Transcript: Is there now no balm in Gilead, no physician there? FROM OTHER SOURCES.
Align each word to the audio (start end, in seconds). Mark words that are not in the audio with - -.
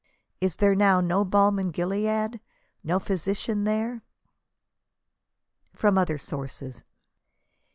Is 0.39 0.55
there 0.55 0.73
now 0.73 0.99
no 0.99 1.23
balm 1.23 1.59
in 1.59 1.69
Gilead, 1.69 2.39
no 2.83 2.99
physician 2.99 3.65
there? 3.65 4.01
FROM 5.75 5.95
OTHER 5.95 6.17
SOURCES. 6.17 6.83